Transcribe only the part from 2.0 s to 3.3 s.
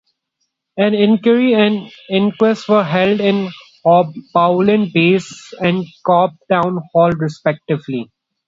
inquest were held